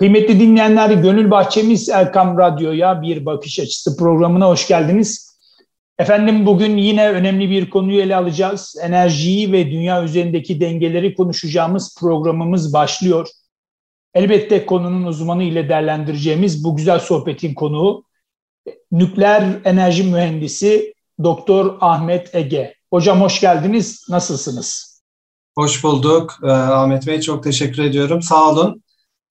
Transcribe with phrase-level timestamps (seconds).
[0.00, 5.36] Kıymetli dinleyenler, Gönül Bahçemiz Erkam Radyo'ya bir bakış açısı programına hoş geldiniz.
[5.98, 8.76] Efendim bugün yine önemli bir konuyu ele alacağız.
[8.82, 13.28] Enerjiyi ve dünya üzerindeki dengeleri konuşacağımız programımız başlıyor.
[14.14, 18.04] Elbette konunun uzmanı ile değerlendireceğimiz bu güzel sohbetin konuğu
[18.92, 22.74] nükleer enerji mühendisi Doktor Ahmet Ege.
[22.90, 24.06] Hocam hoş geldiniz.
[24.08, 25.00] Nasılsınız?
[25.54, 26.38] Hoş bulduk.
[26.44, 28.22] Ee, Ahmet Bey çok teşekkür ediyorum.
[28.22, 28.82] Sağ olun.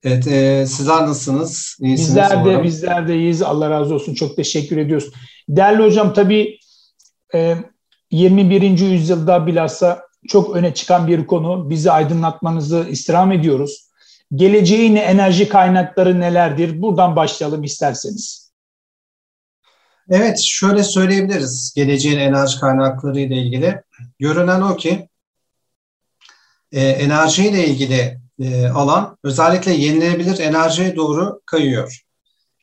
[0.04, 1.78] Evet, e, sizler nasılsınız?
[1.82, 2.64] İyisiniz bizler de umarım.
[2.64, 3.42] bizler de iyiyiz.
[3.42, 4.14] Allah razı olsun.
[4.14, 5.12] Çok teşekkür ediyoruz.
[5.50, 6.60] Değerli hocam tabii
[7.34, 7.56] e,
[8.12, 8.80] 21.
[8.80, 11.70] yüzyılda bilhassa çok öne çıkan bir konu.
[11.70, 13.90] Bizi aydınlatmanızı istirham ediyoruz.
[14.36, 16.82] Geleceğin enerji kaynakları nelerdir?
[16.82, 18.52] Buradan başlayalım isterseniz.
[20.10, 23.82] Evet, şöyle söyleyebiliriz geleceğin enerji kaynakları ile ilgili.
[24.20, 25.10] Görünen o ki
[26.72, 32.02] e, enerjiyle ilgili e, alan özellikle yenilenebilir enerjiye doğru kayıyor.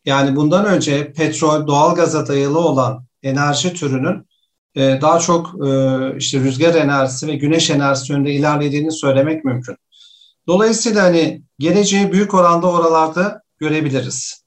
[0.05, 4.27] Yani bundan önce petrol, doğalgaza dayalı olan enerji türünün
[4.75, 9.77] e, daha çok e, işte rüzgar enerjisi ve güneş enerjisi yönünde ilerlediğini söylemek mümkün.
[10.47, 14.45] Dolayısıyla hani geleceği büyük oranda oralarda görebiliriz.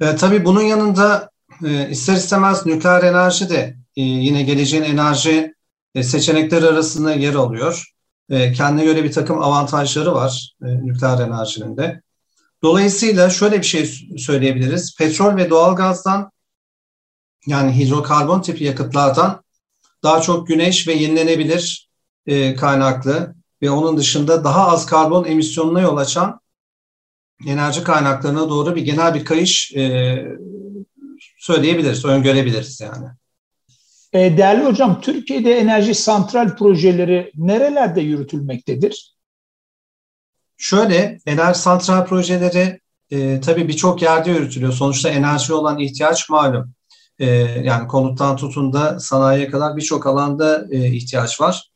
[0.00, 1.30] E, tabii bunun yanında
[1.64, 5.54] e, ister istemez nükleer enerji de e, yine geleceğin enerji
[5.94, 7.92] e, seçenekleri arasında yer alıyor.
[8.30, 12.02] E, kendine göre bir takım avantajları var e, nükleer enerjinin de.
[12.62, 13.86] Dolayısıyla şöyle bir şey
[14.18, 14.96] söyleyebiliriz.
[14.96, 16.32] Petrol ve doğalgazdan
[17.46, 19.42] yani hidrokarbon tipi yakıtlardan
[20.02, 21.90] daha çok güneş ve yenilenebilir
[22.26, 26.40] e, kaynaklı ve onun dışında daha az karbon emisyonuna yol açan
[27.46, 30.24] enerji kaynaklarına doğru bir genel bir kayış e,
[31.38, 33.06] söyleyebiliriz, öngörebiliriz yani.
[34.12, 39.16] E, değerli hocam, Türkiye'de enerji santral projeleri nerelerde yürütülmektedir?
[40.56, 44.72] Şöyle, enerji santral projeleri e, tabii birçok yerde yürütülüyor.
[44.72, 46.74] Sonuçta enerji olan ihtiyaç malum.
[47.18, 47.26] E,
[47.64, 51.70] yani konuttan tutun da sanayiye kadar birçok alanda e, ihtiyaç var.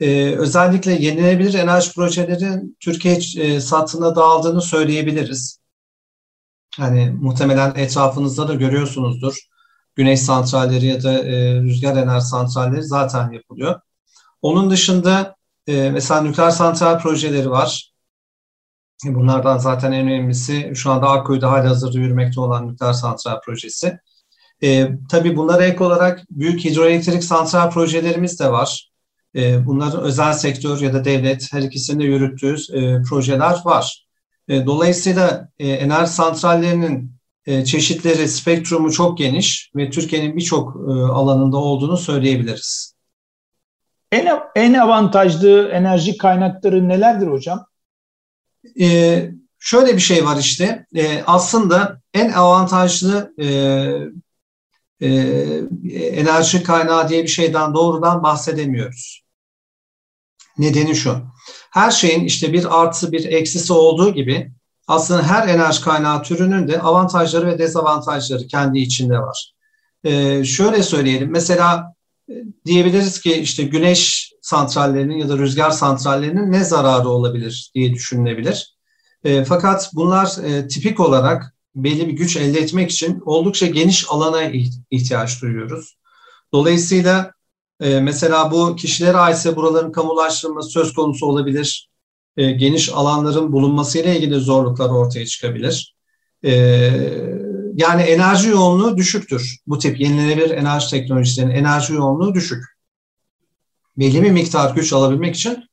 [0.00, 5.60] E, özellikle yenilenebilir enerji projeleri Türkiye e, satına dağıldığını söyleyebiliriz.
[6.76, 9.49] Hani muhtemelen etrafınızda da görüyorsunuzdur
[10.00, 13.80] güneş santralleri ya da e, rüzgar enerji santralleri zaten yapılıyor.
[14.42, 17.92] Onun dışında e, mesela nükleer santral projeleri var.
[19.04, 23.98] Bunlardan zaten en önemlisi şu anda Akkuyu'da hazırda yürümekte olan nükleer santral projesi.
[24.62, 28.90] E, tabii bunlara ek olarak büyük hidroelektrik santral projelerimiz de var.
[29.36, 34.06] E, bunların özel sektör ya da devlet her ikisinde yürüttüğü e, projeler var.
[34.48, 41.56] E, dolayısıyla e, enerji santrallerinin e, çeşitleri, spektrumu çok geniş ve Türkiye'nin birçok e, alanında
[41.56, 42.94] olduğunu söyleyebiliriz.
[44.12, 47.66] En, en avantajlı enerji kaynakları nelerdir hocam?
[48.80, 50.86] Ee, şöyle bir şey var işte.
[50.94, 53.46] Ee, aslında en avantajlı e,
[55.00, 55.08] e,
[55.94, 59.22] enerji kaynağı diye bir şeyden doğrudan bahsedemiyoruz.
[60.58, 61.22] Nedeni şu.
[61.70, 64.52] Her şeyin işte bir artı bir eksisi olduğu gibi
[64.90, 69.52] aslında her enerji kaynağı türünün de avantajları ve dezavantajları kendi içinde var.
[70.04, 71.94] Ee, şöyle söyleyelim, mesela
[72.28, 72.34] e,
[72.66, 78.76] diyebiliriz ki işte güneş santrallerinin ya da rüzgar santrallerinin ne zararı olabilir diye düşünülebilir.
[79.24, 84.42] E, fakat bunlar e, tipik olarak belli bir güç elde etmek için oldukça geniş alana
[84.90, 85.96] ihtiyaç duyuyoruz.
[86.52, 87.32] Dolayısıyla
[87.80, 91.89] e, mesela bu kişilere aitse buraların kamulaştırılması söz konusu olabilir
[92.40, 95.96] e, geniş alanların bulunmasıyla ilgili zorluklar ortaya çıkabilir.
[96.44, 96.50] E,
[97.74, 99.58] yani enerji yoğunluğu düşüktür.
[99.66, 102.64] Bu tip yenilenebilir enerji teknolojilerinin enerji yoğunluğu düşük.
[103.98, 105.64] Belli bir miktar güç alabilmek için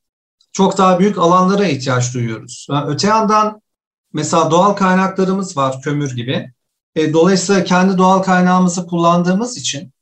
[0.51, 2.67] çok daha büyük alanlara ihtiyaç duyuyoruz.
[2.87, 3.61] Öte yandan
[4.13, 6.51] mesela doğal kaynaklarımız var kömür gibi.
[6.95, 9.93] E, dolayısıyla kendi doğal kaynağımızı kullandığımız için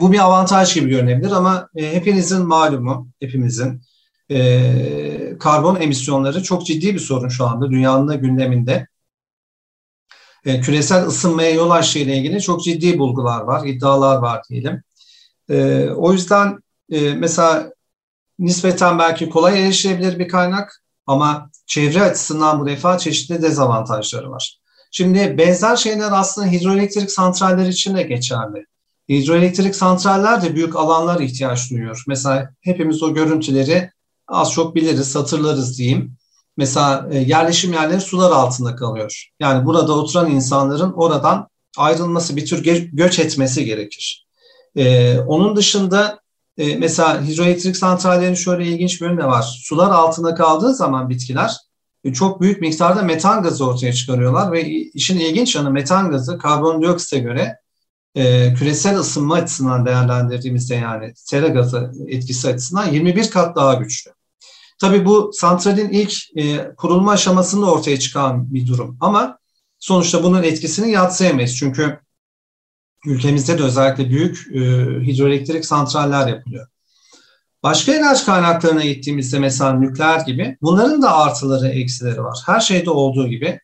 [0.00, 3.82] bu bir avantaj gibi görünebilir ama hepinizin malumu, hepimizin
[4.32, 8.86] e, karbon emisyonları çok ciddi bir sorun şu anda dünyanın da gündeminde.
[10.44, 14.82] E, küresel ısınmaya yol açtığı ile ilgili çok ciddi bulgular var, iddialar var diyelim.
[15.50, 16.58] E, o yüzden
[16.90, 17.72] e, mesela
[18.38, 24.58] nispeten belki kolay erişilebilir bir kaynak ama çevre açısından bu defa çeşitli dezavantajları var.
[24.90, 28.66] Şimdi benzer şeyler aslında hidroelektrik santraller için de geçerli.
[29.08, 32.04] Hidroelektrik santraller de büyük alanlar ihtiyaç duyuyor.
[32.08, 33.90] Mesela hepimiz o görüntüleri
[34.32, 36.16] az çok biliriz, hatırlarız diyeyim.
[36.56, 39.30] Mesela e, yerleşim yerleri sular altında kalıyor.
[39.40, 44.26] Yani burada oturan insanların oradan ayrılması, bir tür göç etmesi gerekir.
[44.76, 46.20] Ee, onun dışında
[46.58, 49.42] e, mesela hidroelektrik santrallerin şöyle ilginç bir yönü var.
[49.62, 51.52] Sular altında kaldığı zaman bitkiler
[52.04, 57.18] e, çok büyük miktarda metan gazı ortaya çıkarıyorlar ve işin ilginç yanı metan gazı karbondioksite
[57.18, 57.56] göre
[58.14, 64.10] e, küresel ısınma açısından değerlendirdiğimizde yani sera gazı etkisi açısından 21 kat daha güçlü.
[64.82, 69.38] Tabii bu santralin ilk e, kurulma aşamasında ortaya çıkan bir durum ama
[69.78, 71.56] sonuçta bunun etkisini yatsıyamayız.
[71.56, 72.00] Çünkü
[73.06, 74.60] ülkemizde de özellikle büyük e,
[75.06, 76.66] hidroelektrik santraller yapılıyor.
[77.62, 82.38] Başka enerji kaynaklarına gittiğimizde mesela nükleer gibi bunların da artıları eksileri var.
[82.46, 83.60] Her şeyde olduğu gibi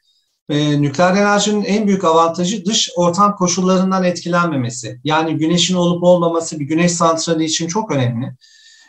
[0.49, 5.01] e, nükleer enerjinin en büyük avantajı dış ortam koşullarından etkilenmemesi.
[5.05, 8.33] Yani güneşin olup olmaması bir güneş santrali için çok önemli.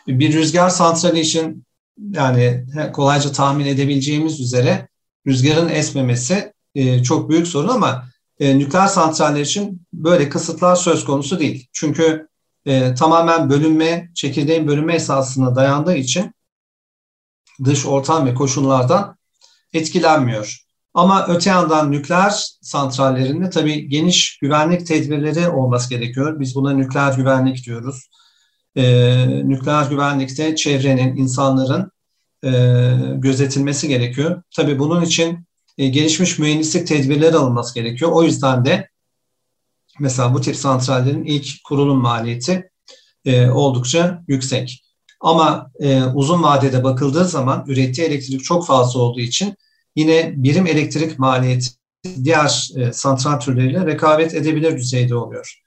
[0.06, 1.64] Bir rüzgar santrali için
[2.10, 4.88] yani kolayca tahmin edebileceğimiz üzere
[5.26, 8.04] rüzgarın esmemesi e, çok büyük sorun ama
[8.40, 11.68] e, nükleer santraller için böyle kısıtlar söz konusu değil.
[11.72, 12.28] Çünkü
[12.66, 16.34] e, tamamen bölünme, çekirdeğin bölünme esasına dayandığı için
[17.64, 19.16] dış ortam ve koşullardan
[19.72, 20.64] etkilenmiyor.
[20.94, 26.40] Ama öte yandan nükleer santrallerinde tabii geniş güvenlik tedbirleri olması gerekiyor.
[26.40, 28.10] Biz buna nükleer güvenlik diyoruz.
[28.76, 31.90] Ee, nükleer güvenlikte çevrenin, insanların
[32.44, 32.50] e,
[33.14, 34.42] gözetilmesi gerekiyor.
[34.56, 35.46] Tabii bunun için
[35.78, 38.10] e, gelişmiş mühendislik tedbirleri alınması gerekiyor.
[38.12, 38.88] O yüzden de
[40.00, 42.70] mesela bu tip santrallerin ilk kurulum maliyeti
[43.24, 44.84] e, oldukça yüksek.
[45.20, 49.54] Ama e, uzun vadede bakıldığı zaman ürettiği elektrik çok fazla olduğu için
[49.96, 51.70] yine birim elektrik maliyeti
[52.24, 55.60] diğer e, santral türleriyle rekabet edebilir düzeyde oluyor.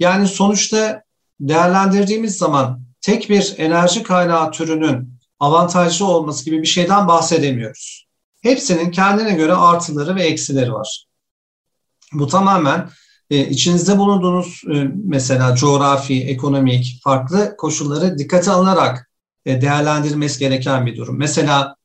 [0.00, 1.02] Yani sonuçta
[1.40, 8.08] değerlendirdiğimiz zaman tek bir enerji kaynağı türünün avantajlı olması gibi bir şeyden bahsedemiyoruz.
[8.42, 11.04] Hepsinin kendine göre artıları ve eksileri var.
[12.12, 12.90] Bu tamamen
[13.30, 19.10] e, içinizde bulunduğunuz e, mesela coğrafi, ekonomik, farklı koşulları dikkate alınarak
[19.46, 21.18] e, değerlendirilmesi gereken bir durum.
[21.18, 21.76] Mesela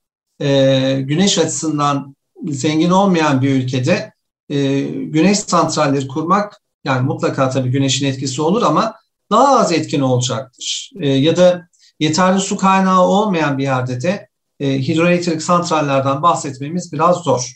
[0.41, 2.15] e, güneş açısından
[2.47, 4.13] zengin olmayan bir ülkede
[4.49, 8.95] e, güneş santralleri kurmak yani mutlaka tabii güneşin etkisi olur ama
[9.31, 10.91] daha az etkin olacaktır.
[11.01, 11.67] E, ya da
[11.99, 14.29] yeterli su kaynağı olmayan bir yerde de
[14.59, 17.53] e, hidroelektrik santrallerden bahsetmemiz biraz zor.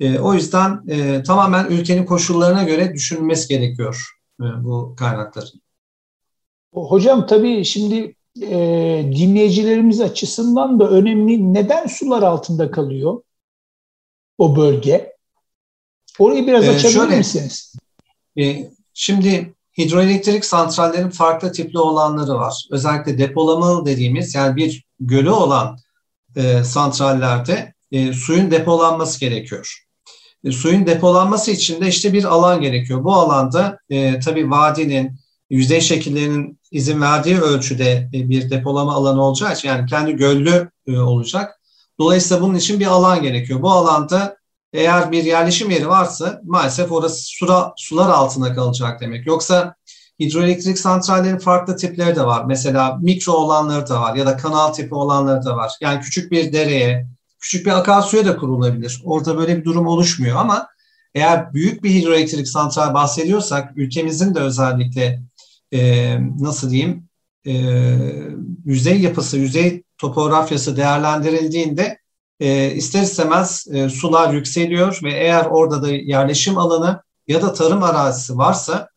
[0.00, 4.10] E, o yüzden e, tamamen ülkenin koşullarına göre düşünülmesi gerekiyor
[4.40, 5.60] e, bu kaynakların.
[6.72, 8.58] Hocam tabii şimdi e,
[9.16, 11.54] dinleyicilerimiz açısından da önemli.
[11.54, 13.22] Neden sular altında kalıyor
[14.38, 15.16] o bölge?
[16.18, 17.76] Orayı biraz açabilir şöyle, misiniz?
[18.38, 22.66] E, şimdi hidroelektrik santrallerin farklı tipli olanları var.
[22.70, 25.78] Özellikle depolamalı dediğimiz yani bir gölü olan
[26.36, 29.86] e, santrallerde e, suyun depolanması gerekiyor.
[30.44, 33.04] E, suyun depolanması için de işte bir alan gerekiyor.
[33.04, 35.20] Bu alanda e, tabii vadinin,
[35.50, 40.98] yüzey şekillerinin izin verdiği ölçüde e, bir depolama alanı olacağı için yani kendi göllü e,
[40.98, 41.60] olacak.
[41.98, 43.62] Dolayısıyla bunun için bir alan gerekiyor.
[43.62, 44.36] Bu alanda
[44.72, 49.26] eğer bir yerleşim yeri varsa maalesef orası sura, sular altında kalacak demek.
[49.26, 49.74] Yoksa
[50.20, 52.44] hidroelektrik santrallerin farklı tipleri de var.
[52.44, 55.72] Mesela mikro olanları da var ya da kanal tipi olanları da var.
[55.80, 57.06] Yani küçük bir dereye,
[57.40, 59.02] küçük bir akarsuya da kurulabilir.
[59.04, 60.68] Orada böyle bir durum oluşmuyor ama
[61.14, 65.22] eğer büyük bir hidroelektrik santral bahsediyorsak ülkemizin de özellikle
[65.72, 67.08] e, nasıl diyeyim
[67.46, 67.52] e,
[68.64, 71.98] yüzey yapısı, yüzey topografyası değerlendirildiğinde
[72.40, 77.82] e, ister istemez e, sular yükseliyor ve eğer orada da yerleşim alanı ya da tarım
[77.82, 78.88] arazisi varsa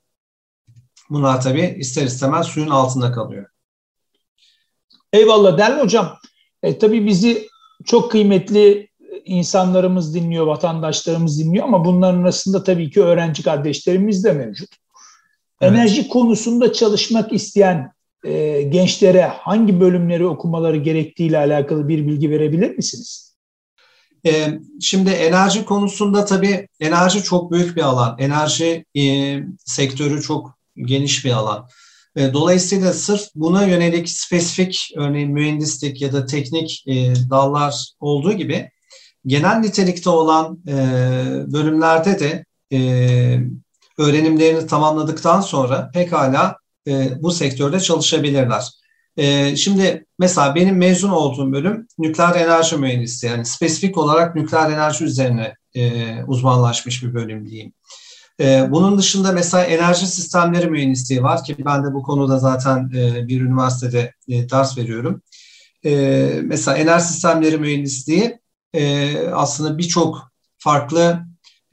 [1.10, 3.46] bunlar tabii ister istemez suyun altında kalıyor.
[5.14, 6.18] Eyvallah değerli hocam.
[6.64, 7.48] E, tabii bizi
[7.86, 8.90] çok kıymetli
[9.26, 14.70] insanlarımız dinliyor, vatandaşlarımız dinliyor ama bunların arasında tabii ki öğrenci kardeşlerimiz de mevcut.
[15.62, 15.74] Evet.
[15.74, 17.92] Enerji konusunda çalışmak isteyen
[18.24, 23.29] e, gençlere hangi bölümleri okumaları gerektiğiyle alakalı bir bilgi verebilir misiniz?
[24.26, 28.16] E, şimdi enerji konusunda tabii enerji çok büyük bir alan.
[28.20, 29.04] Enerji e,
[29.66, 31.68] sektörü çok geniş bir alan.
[32.16, 38.70] E, dolayısıyla sırf buna yönelik spesifik örneğin mühendislik ya da teknik e, dallar olduğu gibi
[39.26, 40.74] genel nitelikte olan e,
[41.54, 42.80] bölümlerde de e,
[43.98, 46.56] öğrenimlerini tamamladıktan sonra pekala
[46.88, 48.79] e, bu sektörde çalışabilirler.
[49.20, 55.06] E, şimdi mesela benim mezun olduğum bölüm nükleer enerji mühendisliği yani spesifik olarak nükleer enerji
[55.06, 57.74] üzerine e, uzmanlaşmış bir bölüm diyeyim.
[58.40, 63.28] E, bunun dışında mesela enerji sistemleri mühendisliği var ki ben de bu konuda zaten e,
[63.28, 65.22] bir üniversitede e, ders veriyorum.
[65.86, 65.92] E,
[66.44, 68.40] mesela enerji sistemleri mühendisliği
[68.74, 71.20] e, aslında birçok farklı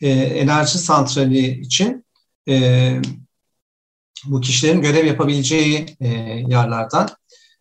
[0.01, 2.05] e, enerji santrali için
[2.49, 2.93] e,
[4.25, 6.09] bu kişilerin görev yapabileceği e,
[6.49, 7.09] yerlerden.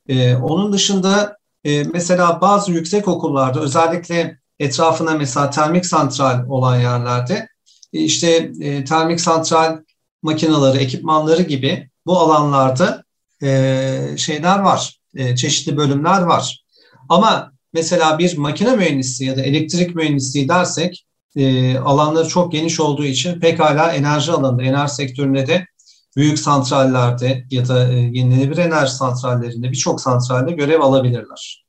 [0.07, 7.47] E, onun dışında e, mesela bazı yüksek okullarda özellikle etrafına mesela termik santral olan yerlerde
[7.93, 9.79] e, işte e, termik santral
[10.21, 13.03] makinaları, ekipmanları gibi bu alanlarda
[13.43, 16.63] e, şeyler var, e, çeşitli bölümler var.
[17.09, 23.05] Ama mesela bir makine mühendisi ya da elektrik mühendisliği dersek e, alanları çok geniş olduğu
[23.05, 25.67] için pekala enerji alanında, enerji sektöründe de
[26.15, 31.65] büyük santrallerde ya da e, yenilenebilir enerji santrallerinde birçok santralde görev alabilirler.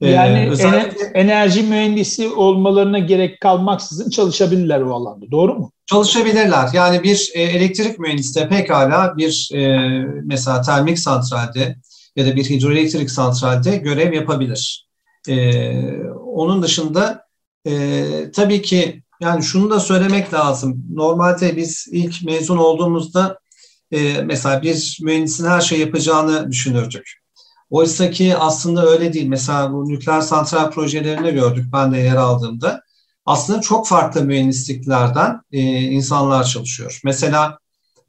[0.00, 5.30] E, yani özellikle, enerji mühendisi olmalarına gerek kalmaksızın çalışabilirler o alanda.
[5.30, 5.72] Doğru mu?
[5.86, 6.68] Çalışabilirler.
[6.72, 9.78] Yani bir e, elektrik mühendisi de pekala bir e,
[10.24, 11.76] mesela termik santralde
[12.16, 14.86] ya da bir hidroelektrik santralde görev yapabilir.
[15.28, 15.62] E,
[16.14, 17.24] onun dışında
[17.66, 20.84] e, tabii ki yani şunu da söylemek lazım.
[20.94, 23.39] Normalde biz ilk mezun olduğumuzda
[23.92, 27.20] e, mesela bir mühendisin her şey yapacağını düşünürdük.
[27.70, 29.26] Oysa ki aslında öyle değil.
[29.26, 32.82] Mesela bu nükleer santral projelerinde gördük ben de yer aldığımda.
[33.26, 37.00] Aslında çok farklı mühendisliklerden e, insanlar çalışıyor.
[37.04, 37.58] Mesela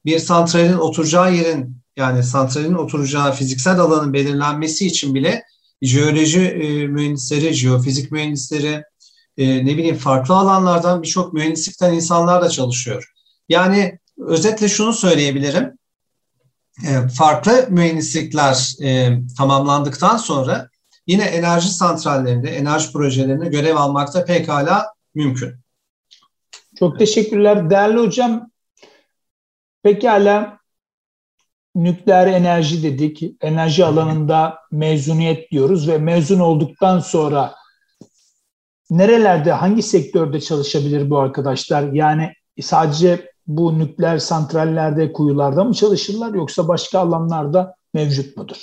[0.05, 5.43] bir santralin oturacağı yerin yani santralin oturacağı fiziksel alanın belirlenmesi için bile
[5.81, 8.83] jeoloji e, mühendisleri, jeofizik mühendisleri,
[9.37, 13.11] e, ne bileyim farklı alanlardan birçok mühendislikten insanlar da çalışıyor.
[13.49, 15.77] Yani özetle şunu söyleyebilirim.
[16.87, 20.69] E, farklı mühendislikler e, tamamlandıktan sonra
[21.07, 25.53] yine enerji santrallerinde, enerji projelerinde görev almakta pekala mümkün.
[26.79, 27.69] Çok teşekkürler.
[27.69, 28.51] Değerli hocam,
[29.83, 30.59] pekala
[31.75, 33.23] nükleer enerji dedik.
[33.41, 37.55] Enerji alanında mezuniyet diyoruz ve mezun olduktan sonra
[38.89, 41.91] nerelerde, hangi sektörde çalışabilir bu arkadaşlar?
[41.93, 48.57] Yani sadece bu nükleer santrallerde, kuyularda mı çalışırlar yoksa başka alanlarda mevcut mudur?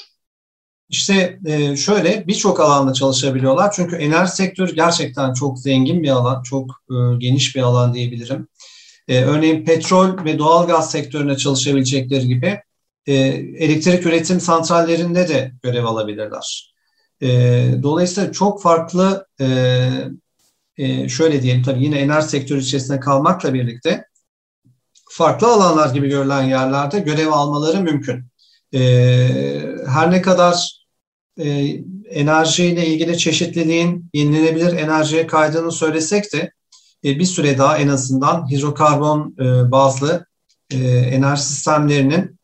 [0.88, 3.72] İşte e, şöyle birçok alanda çalışabiliyorlar.
[3.76, 8.48] Çünkü enerji sektörü gerçekten çok zengin bir alan, çok e, geniş bir alan diyebilirim.
[9.08, 12.60] E, örneğin petrol ve doğal gaz sektöründe çalışabilecekleri gibi
[13.06, 16.74] elektrik üretim santrallerinde de görev alabilirler.
[17.82, 19.26] Dolayısıyla çok farklı
[21.08, 24.04] şöyle diyelim tabii yine enerji sektörü içerisinde kalmakla birlikte
[25.18, 28.24] farklı alanlar gibi görülen yerlerde görev almaları mümkün.
[28.74, 28.80] E,
[29.86, 30.84] her ne kadar
[31.40, 31.48] e,
[32.10, 36.52] enerjiyle ilgili çeşitliliğin yenilenebilir enerjiye kaydığını söylesek de
[37.04, 40.26] e, bir süre daha en azından hidrokarbon e, bazlı
[40.70, 42.38] e, enerji sistemlerinin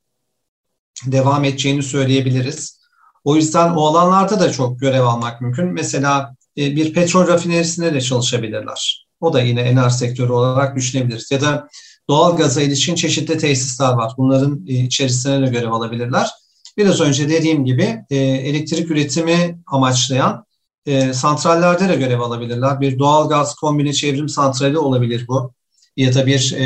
[1.06, 2.80] devam edeceğini söyleyebiliriz.
[3.24, 5.66] O yüzden o alanlarda da çok görev almak mümkün.
[5.66, 9.06] Mesela e, bir petrol rafinerisinde de çalışabilirler.
[9.20, 11.30] O da yine enerji sektörü olarak düşünebiliriz.
[11.30, 11.68] Ya da
[12.08, 14.12] doğal gaza ilişkin çeşitli tesisler var.
[14.18, 16.28] Bunların e, içerisine de görev alabilirler.
[16.76, 20.46] Biraz önce dediğim gibi e, elektrik üretimi amaçlayan
[20.86, 22.80] e, santrallerde de görev alabilirler.
[22.80, 25.52] Bir doğal gaz kombine çevrim santrali olabilir bu.
[25.96, 26.56] Ya da bir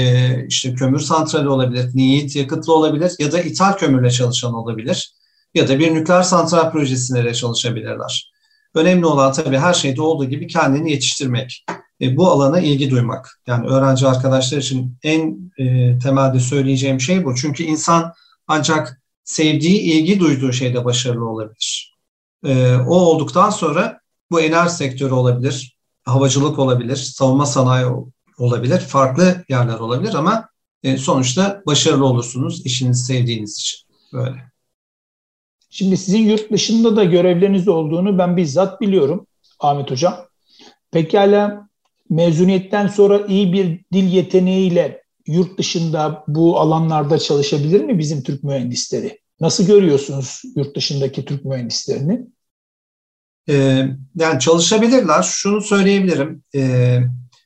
[0.48, 5.12] işte kömür santrali olabilir, niyet yakıtlı olabilir ya da ithal kömürle çalışan olabilir.
[5.54, 8.32] Ya da bir nükleer santral projesinde de çalışabilirler.
[8.74, 11.64] Önemli olan tabii her şeyde olduğu gibi kendini yetiştirmek
[12.00, 13.40] e, bu alana ilgi duymak.
[13.46, 17.34] Yani öğrenci arkadaşlar için en e, temelde söyleyeceğim şey bu.
[17.34, 18.12] Çünkü insan
[18.46, 21.96] ancak sevdiği, ilgi duyduğu şeyde başarılı olabilir.
[22.44, 24.00] E, o olduktan sonra
[24.30, 27.86] bu enerji sektörü olabilir, havacılık olabilir, savunma sanayi
[28.38, 30.48] olabilir, farklı yerler olabilir ama
[30.98, 33.88] sonuçta başarılı olursunuz işinizi sevdiğiniz için.
[34.12, 34.48] Böyle.
[35.70, 39.26] Şimdi sizin yurt dışında da görevleriniz olduğunu ben bizzat biliyorum
[39.60, 40.16] Ahmet Hocam.
[40.90, 41.67] Pekala
[42.10, 49.18] mezuniyetten sonra iyi bir dil yeteneğiyle yurt dışında bu alanlarda çalışabilir mi bizim Türk mühendisleri?
[49.40, 52.20] Nasıl görüyorsunuz yurt dışındaki Türk mühendislerini?
[53.48, 53.86] Ee,
[54.16, 55.22] yani çalışabilirler.
[55.22, 56.42] Şunu söyleyebilirim.
[56.54, 57.00] Ee,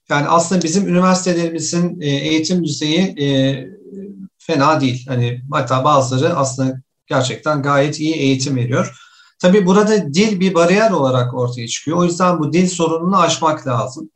[0.08, 3.26] yani aslında bizim üniversitelerimizin e, eğitim düzeyi e,
[4.38, 5.06] fena değil.
[5.08, 8.98] Hani hatta bazıları aslında gerçekten gayet iyi eğitim veriyor.
[9.40, 11.96] Tabii burada dil bir bariyer olarak ortaya çıkıyor.
[11.96, 14.10] O yüzden bu dil sorununu aşmak lazım.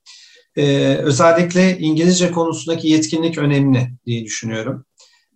[0.57, 4.85] Ee, özellikle İngilizce konusundaki yetkinlik önemli diye düşünüyorum.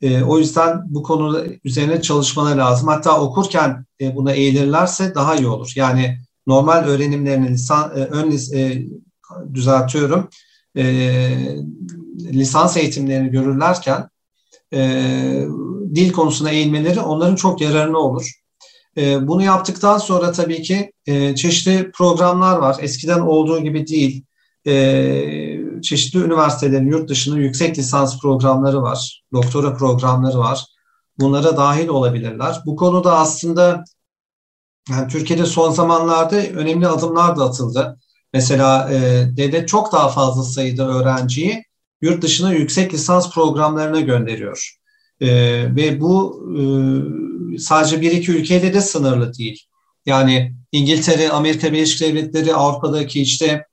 [0.03, 2.89] Ee, o yüzden bu konuda üzerine çalışmaları lazım.
[2.89, 5.73] Hatta okurken e, buna eğilirlerse daha iyi olur.
[5.77, 8.87] Yani normal öğrenimlerini lisan, e, ön e,
[9.55, 10.29] düzeltiyorum.
[10.77, 10.85] E,
[12.33, 14.09] lisans eğitimlerini görürlerken
[14.75, 14.81] e,
[15.95, 18.33] dil konusuna eğilmeleri onların çok yararına olur.
[18.97, 22.77] E, bunu yaptıktan sonra tabii ki e, çeşitli programlar var.
[22.81, 24.25] Eskiden olduğu gibi değil
[24.67, 30.67] e, çeşitli üniversitelerin yurt dışında yüksek lisans programları var, doktora programları var.
[31.19, 32.57] Bunlara dahil olabilirler.
[32.67, 33.85] Bu konuda aslında
[34.91, 37.99] yani Türkiye'de son zamanlarda önemli adımlar da atıldı.
[38.33, 38.97] Mesela e,
[39.37, 41.65] devlet çok daha fazla sayıda öğrenciyi
[42.03, 44.77] yurt dışına yüksek lisans programlarına gönderiyor.
[45.21, 45.29] E,
[45.77, 46.63] ve bu e,
[47.59, 49.67] sadece bir iki ülkeyle de sınırlı değil.
[50.07, 53.65] Yani İngiltere, Amerika Birleşik Devletleri, Avrupa'daki işte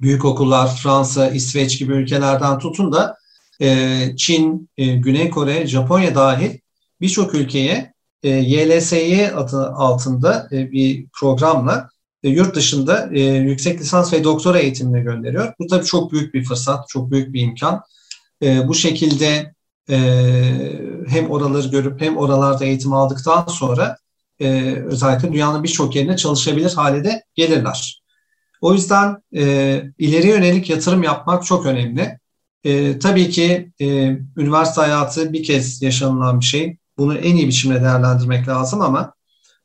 [0.00, 3.16] büyük okullar, Fransa, İsveç gibi ülkelerden tutun da
[3.60, 6.58] e, Çin, e, Güney Kore, Japonya dahil
[7.00, 11.88] birçok ülkeye e, YLSY adı altında e, bir programla
[12.22, 15.54] e, yurt dışında e, yüksek lisans ve doktora eğitimine gönderiyor.
[15.58, 17.82] Bu tabii çok büyük bir fırsat, çok büyük bir imkan.
[18.42, 19.54] E, bu şekilde
[19.90, 19.96] e,
[21.08, 23.96] hem oraları görüp hem oralarda eğitim aldıktan sonra
[24.40, 28.03] e, özellikle dünyanın birçok yerine çalışabilir hale de gelirler.
[28.64, 29.42] O yüzden e,
[29.98, 32.18] ileri yönelik yatırım yapmak çok önemli.
[32.64, 33.86] E, tabii ki e,
[34.36, 36.76] üniversite hayatı bir kez yaşanılan bir şey.
[36.98, 39.14] Bunu en iyi biçimde değerlendirmek lazım ama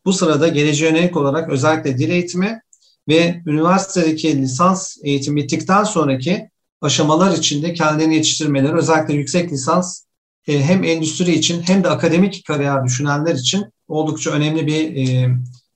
[0.05, 2.61] bu sırada geleceğe yönelik olarak özellikle dil eğitimi
[3.07, 6.49] ve üniversitedeki lisans eğitim bittikten sonraki
[6.81, 10.03] aşamalar içinde kendilerini yetiştirmeleri özellikle yüksek lisans
[10.47, 15.29] e, hem endüstri için hem de akademik kariyer düşünenler için oldukça önemli bir e,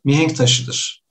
[0.03, 1.02] mihenk taşıdır.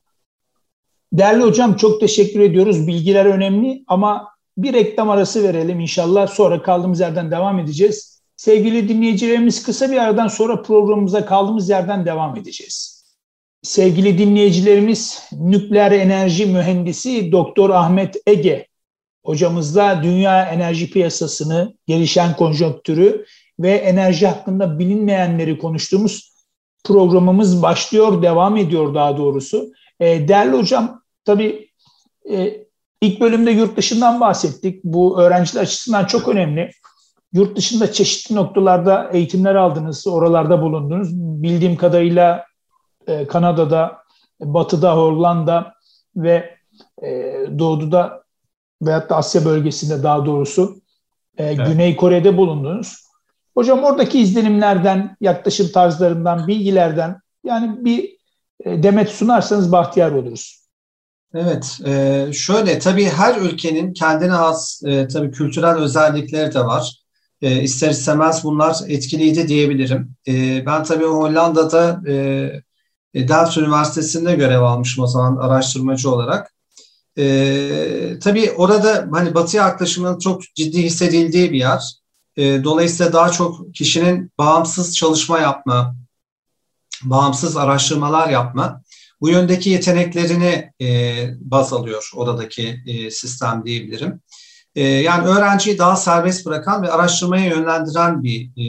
[1.13, 2.87] Değerli hocam çok teşekkür ediyoruz.
[2.87, 6.27] Bilgiler önemli ama bir reklam arası verelim inşallah.
[6.27, 8.23] Sonra kaldığımız yerden devam edeceğiz.
[8.37, 13.05] Sevgili dinleyicilerimiz kısa bir aradan sonra programımıza kaldığımız yerden devam edeceğiz.
[13.63, 18.67] Sevgili dinleyicilerimiz nükleer enerji mühendisi Doktor Ahmet Ege
[19.25, 23.25] hocamızla dünya enerji piyasasını, gelişen konjonktürü
[23.61, 26.33] ve enerji hakkında bilinmeyenleri konuştuğumuz
[26.85, 29.73] programımız başlıyor, devam ediyor daha doğrusu.
[30.01, 31.69] E, değerli hocam, tabii
[32.31, 32.67] e,
[33.01, 34.85] ilk bölümde yurt dışından bahsettik.
[34.85, 36.71] Bu öğrenciler açısından çok önemli.
[37.33, 41.09] Yurt dışında çeşitli noktalarda eğitimler aldınız, oralarda bulundunuz.
[41.15, 42.45] Bildiğim kadarıyla
[43.07, 44.03] e, Kanada'da,
[44.41, 45.75] Batı'da, Hollanda
[46.17, 46.57] ve
[47.03, 48.23] e, Doğu'da
[48.83, 50.77] veyahut da Asya bölgesinde daha doğrusu
[51.39, 51.67] e, evet.
[51.67, 53.03] Güney Kore'de bulundunuz.
[53.55, 58.17] Hocam oradaki izlenimlerden, yaklaşım tarzlarından, bilgilerden yani bir
[58.65, 60.62] e, demet sunarsanız bahtiyar oluruz.
[61.35, 67.03] Evet, e, şöyle tabii her ülkenin kendine has e, tabii kültürel özellikleri de var.
[67.43, 70.17] E, ister istemez bunlar etkiliydi diyebilirim.
[70.29, 72.01] E, ben tabii Hollanda'da
[73.15, 76.53] Delft Üniversitesi'nde görev almışım o zaman araştırmacı olarak.
[78.21, 81.83] Tabii orada hani Batı yaklaşımının çok ciddi hissedildiği bir yer.
[82.65, 85.95] Dolayısıyla daha çok kişinin bağımsız çalışma yapma,
[87.05, 88.82] bağımsız araştırmalar yapma,
[89.23, 90.89] bu yöndeki yeteneklerini e,
[91.41, 94.21] baz alıyor oradaki e, sistem diyebilirim.
[94.75, 98.67] E, yani öğrenciyi daha serbest bırakan ve araştırmaya yönlendiren bir e,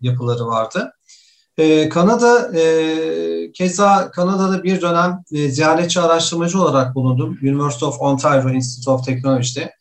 [0.00, 0.92] yapıları vardı.
[1.58, 7.38] E, Kanada, e, keza Kanada'da bir dönem e, ziyaretçi araştırmacı olarak bulundum.
[7.42, 9.74] University of Ontario Institute of Technology'de.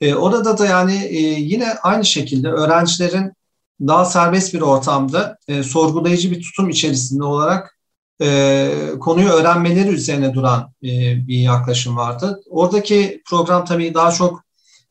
[0.00, 3.32] E, orada da yani e, yine aynı şekilde öğrencilerin
[3.80, 7.74] daha serbest bir ortamda e, sorgulayıcı bir tutum içerisinde olarak
[8.22, 10.88] e, konuyu öğrenmeleri üzerine duran e,
[11.28, 12.40] bir yaklaşım vardı.
[12.50, 14.44] Oradaki program tabii daha çok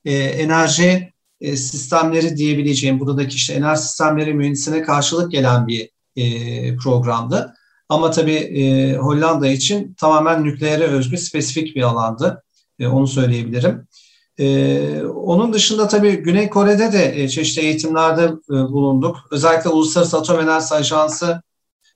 [0.05, 7.53] e, enerji e, sistemleri diyebileceğim, buradaki işte enerji sistemleri mühendisine karşılık gelen bir e, programdı.
[7.89, 12.43] Ama tabii e, Hollanda için tamamen nükleere özgü spesifik bir alandı.
[12.79, 13.88] E, onu söyleyebilirim.
[14.39, 19.17] Ee, onun dışında tabii Güney Kore'de de e, çeşitli eğitimlerde e, bulunduk.
[19.31, 21.41] Özellikle Uluslararası Atom Enerjisi Ajansı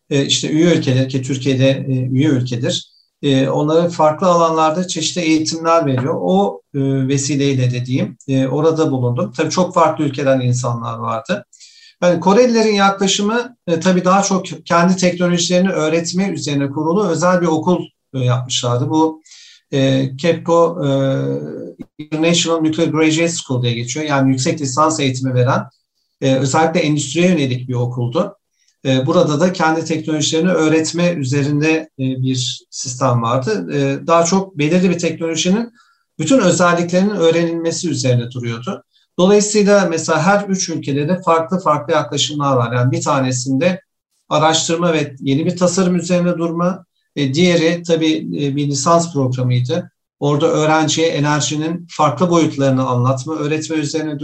[0.09, 2.91] e, işte üye ülkeler ki Türkiye'de e, üye ülkedir.
[3.21, 6.15] E, onlara farklı alanlarda çeşitli eğitimler veriyor.
[6.21, 9.33] O e, vesileyle dediğim e, orada bulundum.
[9.37, 11.45] Tabii çok farklı ülkeden insanlar vardı.
[12.01, 17.85] Yani Korelilerin yaklaşımı e, tabii daha çok kendi teknolojilerini öğretme üzerine kurulu özel bir okul
[18.13, 18.89] e, yapmışlardı.
[18.89, 19.21] Bu
[19.71, 20.89] e, KEPCO e,
[21.97, 24.05] International Nuclear Graduate School diye geçiyor.
[24.05, 25.63] Yani yüksek lisans eğitimi veren
[26.21, 28.37] e, özellikle endüstriye yönelik bir okuldu.
[28.85, 33.67] E, burada da kendi teknolojilerini öğretme üzerinde e, bir sistem vardı.
[33.73, 35.73] E, daha çok belirli bir teknolojinin
[36.19, 38.83] bütün özelliklerinin öğrenilmesi üzerine duruyordu.
[39.19, 42.73] Dolayısıyla mesela her üç ülkede de farklı farklı yaklaşımlar var.
[42.73, 43.81] Yani bir tanesinde
[44.29, 46.85] araştırma ve yeni bir tasarım üzerine durma,
[47.15, 49.91] diğeri tabii bir lisans programıydı.
[50.19, 54.17] Orada öğrenciye enerjinin farklı boyutlarını anlatma, öğretme üzerine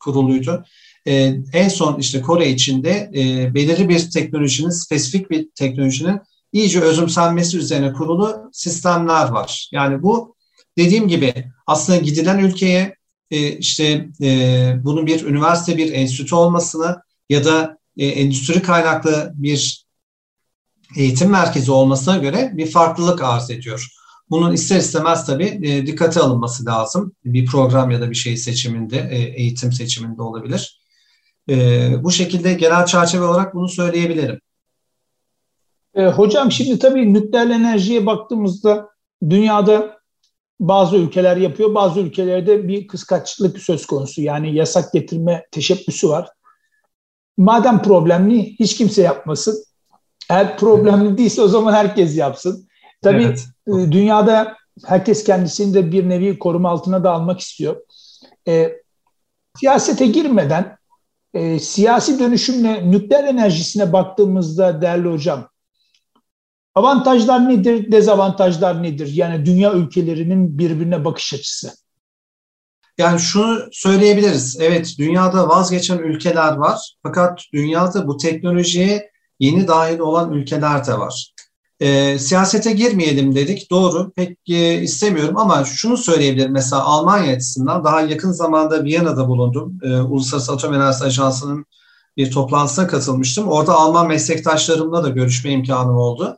[0.00, 0.64] kuruluydu.
[1.06, 6.20] E, en son işte Kore içinde e, belirli bir teknolojinin, spesifik bir teknolojinin
[6.52, 9.68] iyice özümsenmesi üzerine kurulu sistemler var.
[9.72, 10.36] Yani bu
[10.78, 11.34] dediğim gibi
[11.66, 12.94] aslında gidilen ülkeye
[13.30, 19.84] e, işte e, bunun bir üniversite, bir enstitü olmasını ya da e, endüstri kaynaklı bir
[20.96, 23.88] eğitim merkezi olmasına göre bir farklılık arz ediyor.
[24.30, 27.12] Bunun ister istemez tabii e, dikkate alınması lazım.
[27.24, 30.83] Bir program ya da bir şey seçiminde, e, eğitim seçiminde olabilir.
[31.50, 34.40] E, bu şekilde genel çerçeve olarak bunu söyleyebilirim.
[35.94, 38.88] E, hocam şimdi tabii nükleer enerjiye baktığımızda
[39.30, 39.98] dünyada
[40.60, 44.22] bazı ülkeler yapıyor, bazı ülkelerde bir kıskaçlık söz konusu.
[44.22, 46.28] Yani yasak getirme teşebbüsü var.
[47.36, 49.64] Madem problemli hiç kimse yapmasın.
[50.30, 52.68] Eğer problemli değilse o zaman herkes yapsın.
[53.02, 53.46] Tabii evet.
[53.68, 57.76] E, dünyada herkes kendisini de bir nevi koruma altına da almak istiyor.
[58.48, 58.72] E,
[59.56, 60.76] siyasete girmeden
[61.34, 65.48] e, siyasi dönüşümle nükleer enerjisine baktığımızda değerli hocam,
[66.74, 69.10] avantajlar nedir, dezavantajlar nedir?
[69.14, 71.72] Yani dünya ülkelerinin birbirine bakış açısı.
[72.98, 74.58] Yani şunu söyleyebiliriz.
[74.60, 76.94] Evet dünyada vazgeçen ülkeler var.
[77.02, 81.33] Fakat dünyada bu teknolojiye yeni dahil olan ülkeler de var.
[81.80, 83.70] E, siyasete girmeyelim dedik.
[83.70, 84.12] Doğru.
[84.12, 86.52] Pek e, istemiyorum ama şunu söyleyebilirim.
[86.52, 89.78] Mesela Almanya açısından daha yakın zamanda Viyana'da bulundum.
[89.82, 91.66] E, Uluslararası Atom Enerjisi Ajansı'nın
[92.16, 93.48] bir toplantısına katılmıştım.
[93.48, 96.36] Orada Alman meslektaşlarımla da görüşme imkanım oldu.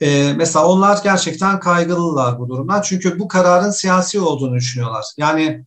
[0.00, 2.82] E, mesela onlar gerçekten kaygılılar bu durumdan.
[2.82, 5.04] Çünkü bu kararın siyasi olduğunu düşünüyorlar.
[5.16, 5.64] Yani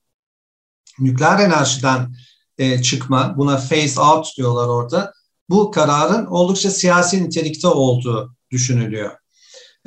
[0.99, 2.15] nükleer enerjiden
[2.58, 5.13] e, çıkma, buna phase out diyorlar orada.
[5.49, 9.12] Bu kararın oldukça siyasi nitelikte olduğu düşünülüyor.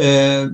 [0.01, 0.45] Ee,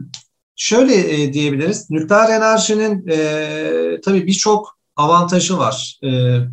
[0.57, 6.09] şöyle e, diyebiliriz, nükleer enerjinin e, tabii birçok avantajı var, e,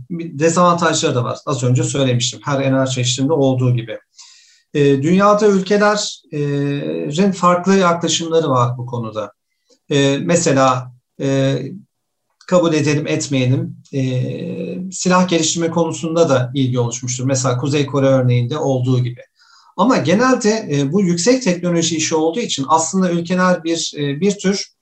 [0.09, 1.37] dezavantajları da var.
[1.45, 3.97] Az önce söylemiştim, her enerji çeşidinde olduğu gibi.
[4.73, 9.31] E, dünyada ülkelerin farklı yaklaşımları var bu konuda.
[9.89, 11.57] E, mesela e,
[12.47, 14.01] kabul edelim etmeyelim e,
[14.91, 17.25] silah geliştirme konusunda da ilgi oluşmuştur.
[17.25, 19.21] Mesela Kuzey Kore örneğinde olduğu gibi.
[19.77, 24.73] Ama genelde e, bu yüksek teknoloji işi olduğu için aslında ülkeler bir e, bir tür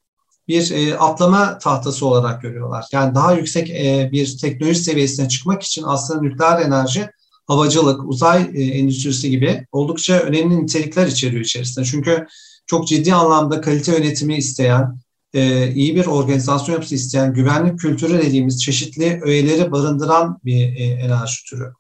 [0.47, 2.85] bir e, atlama tahtası olarak görüyorlar.
[2.91, 7.09] Yani daha yüksek e, bir teknoloji seviyesine çıkmak için aslında nükleer enerji,
[7.47, 11.85] havacılık, uzay e, endüstrisi gibi oldukça önemli nitelikler içeriyor içerisinde.
[11.85, 12.27] Çünkü
[12.65, 14.99] çok ciddi anlamda kalite yönetimi isteyen,
[15.33, 21.45] e, iyi bir organizasyon yapısı isteyen, güvenlik kültürü dediğimiz çeşitli öğeleri barındıran bir e, enerji
[21.49, 21.73] türü.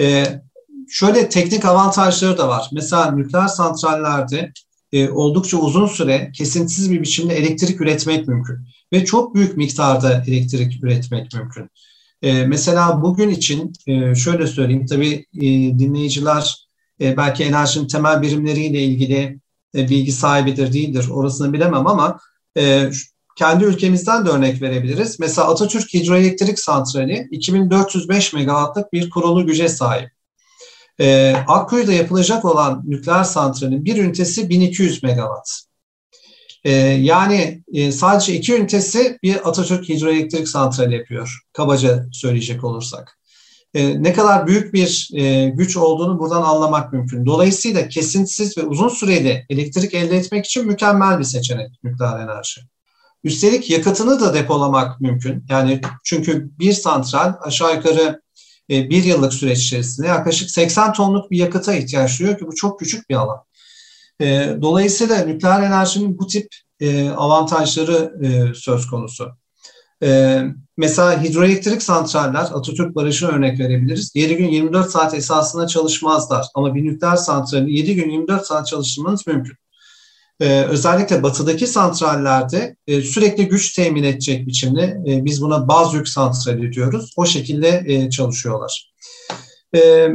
[0.00, 0.24] E,
[0.94, 2.68] şöyle teknik avantajları da var.
[2.72, 4.52] Mesela nükleer santrallerde
[4.92, 8.56] e, oldukça uzun süre kesintisiz bir biçimde elektrik üretmek mümkün.
[8.92, 11.70] Ve çok büyük miktarda elektrik üretmek mümkün.
[12.22, 15.42] E, mesela bugün için e, şöyle söyleyeyim, tabii e,
[15.78, 16.66] dinleyiciler
[17.00, 19.38] e, belki enerjinin temel birimleriyle ilgili
[19.76, 22.18] e, bilgi sahibidir, değildir orasını bilemem ama
[22.58, 22.90] e,
[23.36, 25.20] kendi ülkemizden de örnek verebiliriz.
[25.20, 30.13] Mesela Atatürk Hidroelektrik Santrali 2405 megawattlık bir kurulu güce sahip.
[31.00, 35.50] E, Akkuyu'da yapılacak olan nükleer santralin bir ünitesi 1200 megawatt.
[36.64, 41.40] E, yani e, sadece iki ünitesi bir Atatürk Hidroelektrik Santrali yapıyor.
[41.52, 43.18] Kabaca söyleyecek olursak.
[43.74, 47.26] E, ne kadar büyük bir e, güç olduğunu buradan anlamak mümkün.
[47.26, 52.60] Dolayısıyla kesintisiz ve uzun süreli elektrik elde etmek için mükemmel bir seçenek nükleer enerji.
[53.24, 55.44] Üstelik yakıtını da depolamak mümkün.
[55.48, 58.20] Yani çünkü bir santral aşağı yukarı
[58.70, 62.78] e, bir yıllık süreç içerisinde yaklaşık 80 tonluk bir yakıta ihtiyaç duyuyor ki bu çok
[62.78, 63.38] küçük bir alan.
[64.20, 66.48] E, dolayısıyla nükleer enerjinin bu tip
[66.80, 68.14] e, avantajları
[68.54, 69.30] söz konusu.
[70.76, 74.12] Mesela hidroelektrik santraller, Atatürk Barajı'na örnek verebiliriz.
[74.14, 76.46] 7 gün 24 saat esasında çalışmazlar.
[76.54, 79.56] Ama bir nükleer santrali 7 gün 24 saat çalıştırmanız mümkün
[80.40, 86.08] e, özellikle batıdaki santrallerde e, sürekli güç temin edecek biçimde e, biz buna baz yük
[86.08, 87.12] santrali diyoruz.
[87.16, 88.92] O şekilde e, çalışıyorlar.
[89.76, 90.08] E,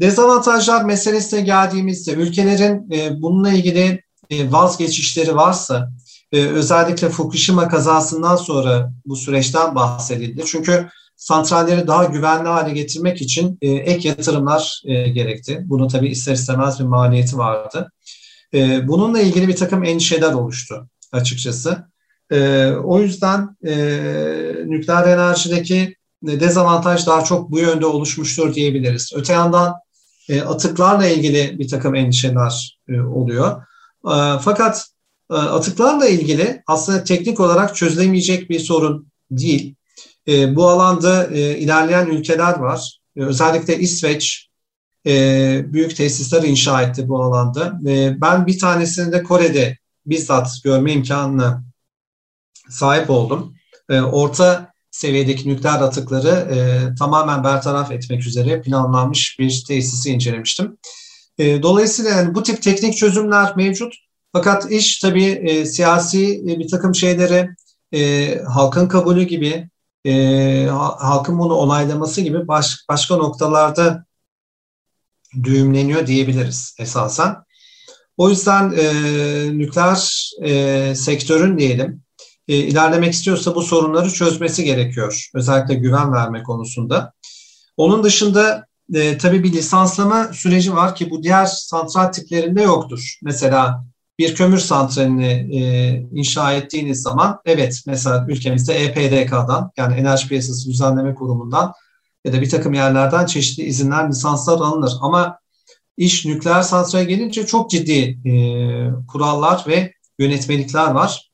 [0.00, 2.90] dezavantajlar meselesine geldiğimizde ülkelerin
[3.22, 5.92] bununla ilgili vazgeçişleri varsa
[6.32, 10.42] özellikle Fukushima kazasından sonra bu süreçten bahsedildi.
[10.46, 15.62] Çünkü santralleri daha güvenli hale getirmek için ek yatırımlar gerekti.
[15.64, 17.90] Bunun tabii ister istemez bir maliyeti vardı.
[18.54, 21.88] E, bununla ilgili bir takım endişeler oluştu açıkçası.
[22.32, 23.74] E, o yüzden e,
[24.66, 29.12] nükleer enerjideki dezavantaj daha çok bu yönde oluşmuştur diyebiliriz.
[29.14, 29.74] Öte yandan
[30.28, 33.62] e, atıklarla ilgili bir takım endişeler e, oluyor.
[34.04, 34.86] E, fakat
[35.30, 39.74] e, atıklarla ilgili aslında teknik olarak çözülemeyecek bir sorun değil.
[40.28, 43.00] E, bu alanda e, ilerleyen ülkeler var.
[43.16, 44.47] E, özellikle İsveç,
[45.06, 47.80] e, büyük tesisler inşa etti bu alanda.
[47.86, 51.64] E, ben bir tanesini de Kore'de bizzat görme imkanına
[52.68, 53.54] sahip oldum.
[53.90, 56.58] E, orta seviyedeki nükleer atıkları e,
[56.94, 60.78] tamamen bertaraf etmek üzere planlanmış bir tesisi incelemiştim.
[61.38, 63.94] E, dolayısıyla yani bu tip teknik çözümler mevcut.
[64.32, 67.48] Fakat iş tabii e, siyasi e, bir takım şeyleri
[67.94, 69.68] e, halkın kabulü gibi,
[70.06, 70.66] e,
[70.98, 74.04] halkın bunu onaylaması gibi baş, başka noktalarda
[75.42, 77.36] düğümleniyor diyebiliriz esasen.
[78.16, 82.02] O yüzden e, nükleer e, sektörün diyelim
[82.48, 85.28] e, ilerlemek istiyorsa bu sorunları çözmesi gerekiyor.
[85.34, 87.12] Özellikle güven verme konusunda.
[87.76, 93.18] Onun dışında e, tabii bir lisanslama süreci var ki bu diğer santral tiplerinde yoktur.
[93.22, 93.84] Mesela
[94.18, 95.60] bir kömür santralini e,
[96.12, 101.72] inşa ettiğiniz zaman evet mesela ülkemizde EPDK'dan yani Enerji Piyasası Düzenleme Kurumu'ndan
[102.28, 104.92] ya da bir takım yerlerden çeşitli izinler, lisanslar alınır.
[105.00, 105.38] Ama
[105.96, 108.32] iş nükleer santrale gelince çok ciddi e,
[109.08, 111.30] kurallar ve yönetmelikler var.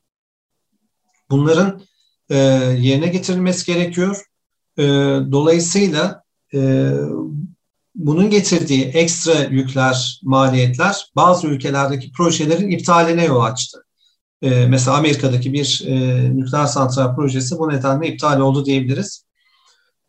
[1.29, 1.81] Bunların
[2.29, 2.35] e,
[2.79, 4.25] yerine getirilmesi gerekiyor.
[4.77, 4.83] E,
[5.31, 6.91] dolayısıyla e,
[7.95, 13.85] bunun getirdiği ekstra yükler, maliyetler bazı ülkelerdeki projelerin iptaline yol açtı.
[14.41, 15.95] E, mesela Amerika'daki bir e,
[16.35, 19.25] nükleer santral projesi bu nedenle iptal oldu diyebiliriz.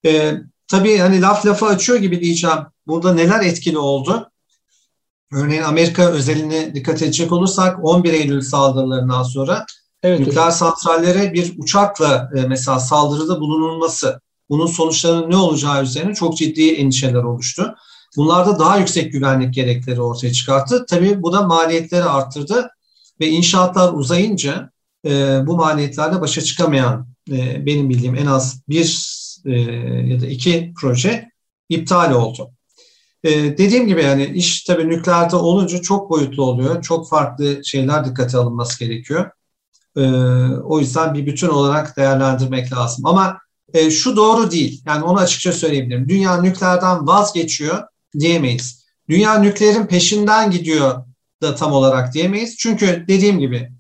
[0.07, 0.33] E,
[0.68, 2.59] tabii hani laf lafı açıyor gibi diyeceğim.
[2.87, 4.31] Burada neler etkili oldu?
[5.33, 9.66] Örneğin Amerika özeline dikkat edecek olursak 11 Eylül saldırılarından sonra
[10.02, 10.55] evet, nükleer evet.
[10.55, 17.22] santrallere bir uçakla e, mesela saldırıda bulunulması, bunun sonuçlarının ne olacağı üzerine çok ciddi endişeler
[17.22, 17.74] oluştu.
[18.16, 20.87] Bunlarda daha yüksek güvenlik gerekleri ortaya çıkarttı.
[20.88, 22.70] Tabii bu da maliyetleri arttırdı
[23.20, 24.70] ve inşaatlar uzayınca
[25.07, 29.15] e, bu maliyetlerle başa çıkamayan e, benim bildiğim en az bir
[29.47, 29.61] e,
[30.07, 31.31] ya da iki proje
[31.69, 32.51] iptal oldu.
[33.25, 36.83] E, dediğim gibi yani iş tabii nükleerde olunca çok boyutlu oluyor.
[36.83, 39.31] Çok farklı şeyler dikkate alınması gerekiyor.
[39.97, 40.03] E,
[40.65, 43.07] o yüzden bir bütün olarak değerlendirmek lazım.
[43.07, 43.39] Ama
[43.75, 44.83] e, şu doğru değil.
[44.87, 46.09] Yani onu açıkça söyleyebilirim.
[46.09, 47.83] Dünya nükleerden vazgeçiyor
[48.19, 48.87] diyemeyiz.
[49.09, 51.05] Dünya nükleerin peşinden gidiyor
[51.43, 52.57] da tam olarak diyemeyiz.
[52.57, 53.73] Çünkü dediğim gibi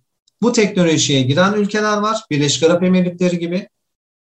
[0.42, 2.24] bu teknolojiye giren ülkeler var.
[2.30, 3.68] Birleşik Arap Emirlikleri gibi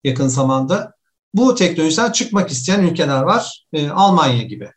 [0.04, 0.95] yakın zamanda.
[1.36, 3.66] Bu teknolojiden çıkmak isteyen ülkeler var.
[3.74, 4.70] E, Almanya gibi.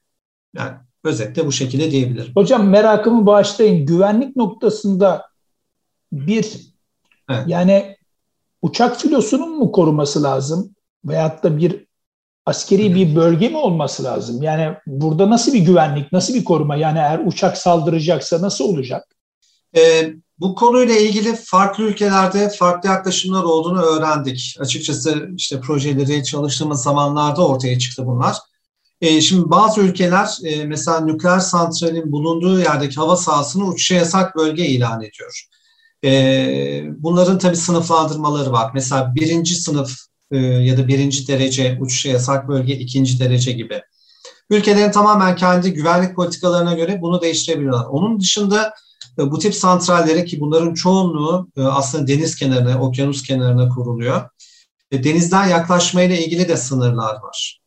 [0.57, 0.73] Yani
[1.05, 2.33] özetle bu şekilde diyebilirim.
[2.35, 3.87] Hocam merakımı bağışlayın.
[3.87, 5.27] Güvenlik noktasında
[6.13, 6.61] bir
[7.31, 7.45] evet.
[7.47, 7.97] yani
[8.63, 10.75] uçak filosunun mu koruması lazım?
[11.05, 11.87] Veyahut da bir
[12.47, 14.43] askeri bir bölge mi olması lazım?
[14.43, 16.77] Yani burada nasıl bir güvenlik, nasıl bir koruma?
[16.77, 19.17] Yani eğer uçak saldıracaksa nasıl olacak?
[19.77, 24.57] Ee, bu konuyla ilgili farklı ülkelerde farklı yaklaşımlar olduğunu öğrendik.
[24.61, 28.37] Açıkçası işte projeleri çalıştığımız zamanlarda ortaya çıktı bunlar.
[29.01, 34.67] E, şimdi bazı ülkeler e, mesela nükleer santralin bulunduğu yerdeki hava sahasını uçuşa yasak bölge
[34.67, 35.45] ilan ediyor.
[36.05, 38.71] E, bunların tabii sınıflandırmaları var.
[38.75, 39.99] Mesela birinci sınıf
[40.31, 43.83] e, ya da birinci derece uçuşa yasak bölge, ikinci derece gibi.
[44.51, 47.87] Ülkelerin tamamen kendi güvenlik politikalarına göre bunu değiştirebiliyorlar.
[47.87, 48.75] Onun dışında
[49.19, 54.29] bu tip santrallere ki bunların çoğunluğu e, aslında deniz kenarına, okyanus kenarına kuruluyor.
[54.93, 57.61] Denizden yaklaşmayla ilgili de sınırlar var.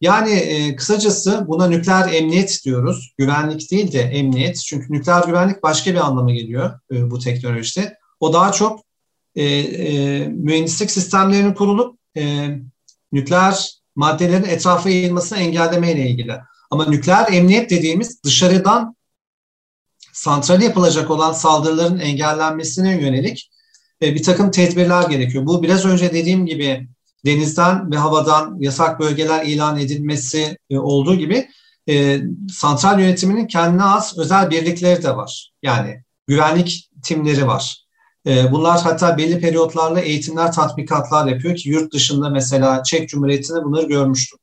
[0.00, 3.14] Yani e, kısacası buna nükleer emniyet diyoruz.
[3.18, 4.56] Güvenlik değil de emniyet.
[4.66, 7.96] Çünkü nükleer güvenlik başka bir anlama geliyor e, bu teknolojide.
[8.20, 8.80] O daha çok
[9.34, 12.48] e, e, mühendislik sistemlerinin kurulup e,
[13.12, 16.32] nükleer maddelerin etrafa yayılmasını engellemeyle ilgili.
[16.70, 18.95] Ama nükleer emniyet dediğimiz dışarıdan
[20.16, 23.50] santrale yapılacak olan saldırıların engellenmesine yönelik
[24.02, 25.46] e, bir takım tedbirler gerekiyor.
[25.46, 26.88] Bu biraz önce dediğim gibi
[27.24, 31.48] denizden ve havadan yasak bölgeler ilan edilmesi e, olduğu gibi
[31.88, 32.20] e,
[32.52, 35.52] santral yönetiminin kendine az özel birlikleri de var.
[35.62, 37.86] Yani güvenlik timleri var.
[38.50, 44.38] Bunlar hatta belli periyotlarla eğitimler, tatbikatlar yapıyor ki yurt dışında mesela Çek Cumhuriyeti'nde bunları görmüştüm.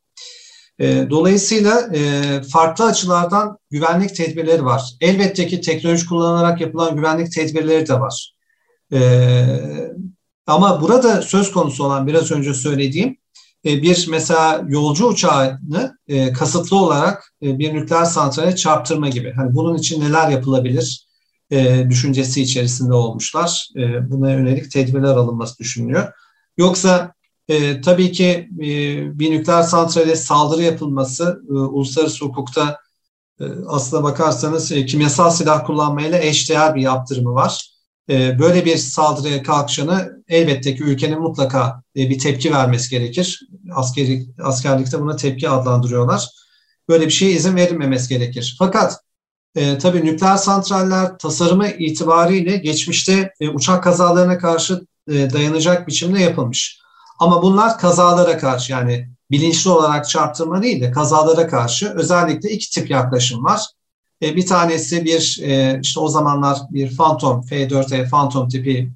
[0.84, 4.84] E, dolayısıyla e, farklı açılardan güvenlik tedbirleri var.
[5.02, 8.34] Elbette ki teknoloji kullanarak yapılan güvenlik tedbirleri de var.
[8.93, 9.00] E,
[10.48, 13.17] ama burada söz konusu olan biraz önce söylediğim
[13.65, 19.34] e, bir mesela yolcu uçağını e, kasıtlı olarak bir nükleer santrale çarptırma gibi.
[19.36, 21.08] Hani bunun için neler yapılabilir
[21.89, 23.69] düşüncesi içerisinde olmuşlar.
[24.02, 26.13] Buna yönelik tedbirler alınması düşünülüyor.
[26.58, 27.12] Yoksa
[27.86, 28.47] tabii ki
[29.13, 32.79] bir nükleer santrale saldırı yapılması uluslararası hukukta
[33.67, 37.73] aslına bakarsanız kimyasal silah kullanmayla eşdeğer bir yaptırımı var.
[38.10, 43.39] Ee, böyle bir saldırıya kalkışanı elbette ki ülkenin mutlaka e, bir tepki vermesi gerekir.
[43.75, 46.29] Askeri, askerlikte buna tepki adlandırıyorlar.
[46.89, 48.56] Böyle bir şeye izin verilmemesi gerekir.
[48.60, 48.99] Fakat
[49.56, 56.83] e, tabii nükleer santraller tasarımı itibariyle geçmişte e, uçak kazalarına karşı e, dayanacak biçimde yapılmış.
[57.23, 62.89] Ama bunlar kazalara karşı yani bilinçli olarak çarptırma değil de kazalara karşı özellikle iki tip
[62.89, 63.62] yaklaşım var.
[64.21, 65.39] bir tanesi bir
[65.81, 68.91] işte o zamanlar bir Phantom F-4E Phantom tipi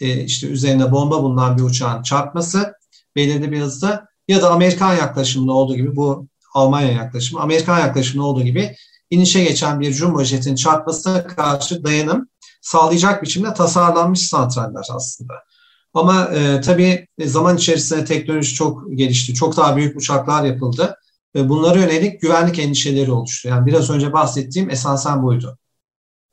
[0.00, 2.72] işte üzerine bomba bulunan bir uçağın çarpması
[3.16, 8.42] belirli bir hızda ya da Amerikan yaklaşımında olduğu gibi bu Almanya yaklaşımı, Amerikan yaklaşımında olduğu
[8.42, 8.76] gibi
[9.10, 12.28] inişe geçen bir jumbo jetin çarpmasına karşı dayanım
[12.62, 15.34] sağlayacak biçimde tasarlanmış santraller aslında.
[15.98, 19.34] Ama e, tabii zaman içerisinde teknoloji çok gelişti.
[19.34, 20.96] Çok daha büyük uçaklar yapıldı.
[21.34, 23.48] Ve bunlara yönelik güvenlik endişeleri oluştu.
[23.48, 25.58] Yani biraz önce bahsettiğim esasen buydu.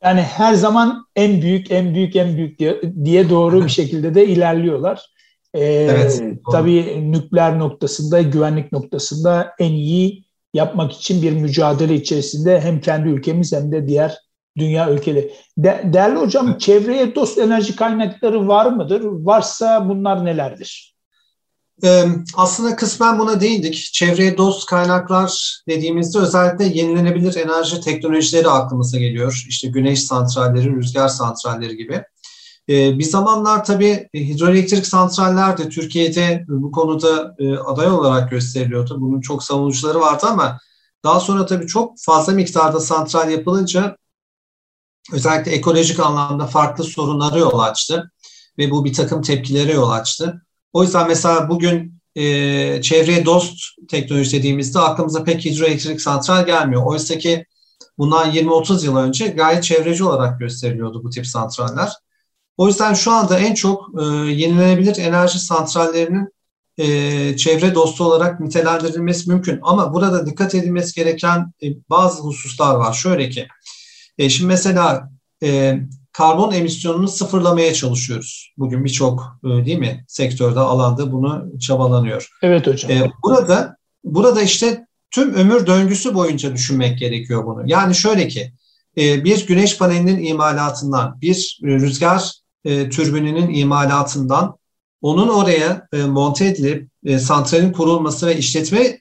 [0.04, 2.60] Yani her zaman en büyük, en büyük, en büyük
[3.06, 5.06] diye doğru bir şekilde de ilerliyorlar.
[5.54, 6.24] Ee, evet.
[6.52, 13.54] Tabii nükleer noktasında, güvenlik noktasında en iyi yapmak için bir mücadele içerisinde hem kendi ülkemiz
[13.54, 14.18] hem de diğer
[14.58, 15.34] dünya ülkeleri.
[15.58, 16.62] De, değerli hocam, evet.
[16.62, 19.02] çevreye dost enerji kaynakları var mıdır?
[19.04, 20.96] Varsa bunlar nelerdir?
[22.36, 23.76] aslında kısmen buna değindik.
[23.94, 29.46] Çevreye dost kaynaklar dediğimizde özellikle yenilenebilir enerji teknolojileri aklımıza geliyor.
[29.50, 32.04] İşte güneş santralleri, rüzgar santralleri gibi.
[32.70, 39.02] bir zamanlar tabii hidroelektrik santraller de Türkiye'de bu konuda aday olarak gösteriliyordu.
[39.02, 40.60] Bunun çok savunucuları vardı ama
[41.04, 43.98] daha sonra tabii çok fazla miktarda santral yapılınca
[45.14, 48.12] özellikle ekolojik anlamda farklı sorunlara yol açtı
[48.58, 50.42] ve bu bir takım tepkilere yol açtı.
[50.74, 53.58] O yüzden mesela bugün e, çevreye dost
[53.90, 56.86] teknoloji dediğimizde aklımıza pek hidroelektrik santral gelmiyor.
[56.86, 57.46] Oysa ki
[57.98, 61.92] bundan 20-30 yıl önce gayet çevreci olarak gösteriliyordu bu tip santraller.
[62.58, 66.36] O yüzden şu anda en çok e, yenilenebilir enerji santrallerinin
[66.78, 69.60] e, çevre dostu olarak nitelendirilmesi mümkün.
[69.62, 72.94] Ama burada dikkat edilmesi gereken e, bazı hususlar var.
[72.94, 73.48] Şöyle ki,
[74.18, 75.10] e, şimdi mesela
[75.44, 75.80] e,
[76.12, 78.54] karbon emisyonunu sıfırlamaya çalışıyoruz.
[78.58, 82.30] Bugün birçok e, değil mi sektörde, alanda bunu çabalanıyor.
[82.42, 82.92] Evet hocam.
[82.92, 87.64] E, burada burada işte tüm ömür döngüsü boyunca düşünmek gerekiyor bunu.
[87.66, 88.52] Yani şöyle ki
[88.98, 92.32] e, bir güneş panelinin imalatından, bir rüzgar
[92.66, 94.58] e, türbininin imalatından
[95.02, 99.00] onun oraya e, monte edilip santralin kurulması ve işletme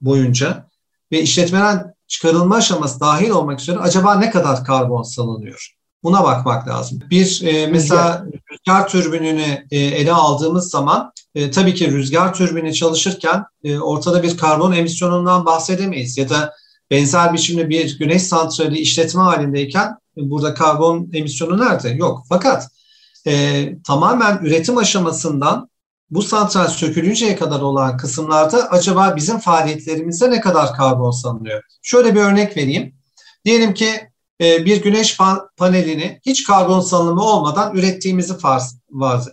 [0.00, 0.68] boyunca
[1.12, 5.74] ve işletmeden çıkarılma aşaması dahil olmak üzere acaba ne kadar karbon salınıyor?
[6.02, 7.00] Buna bakmak lazım.
[7.10, 13.44] Bir e, mesela rüzgar türbinini e, ele aldığımız zaman e, tabii ki rüzgar türbini çalışırken
[13.64, 16.52] e, ortada bir karbon emisyonundan bahsedemeyiz ya da
[16.90, 21.88] benzer biçimde bir güneş santrali işletme halindeyken e, burada karbon emisyonu nerede?
[21.88, 22.24] Yok.
[22.28, 22.68] Fakat
[23.26, 25.68] e, tamamen üretim aşamasından
[26.14, 31.62] bu santral sökülünceye kadar olan kısımlarda acaba bizim faaliyetlerimizde ne kadar karbon salınıyor?
[31.82, 32.94] Şöyle bir örnek vereyim.
[33.44, 33.90] Diyelim ki
[34.40, 35.18] e, bir güneş
[35.56, 38.34] panelini hiç karbon salınımı olmadan ürettiğimizi